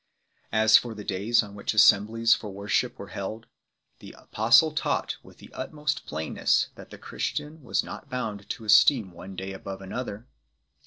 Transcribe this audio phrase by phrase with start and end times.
[0.51, 3.45] As for the days on which assemblies for worship were held,
[3.99, 9.11] the Apostle taught with the utmost plainness that the Christian was not bound to esteem
[9.11, 10.27] one day above another 8